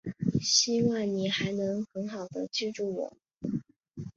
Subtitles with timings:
[0.41, 3.17] 希望你还能很好地记住我。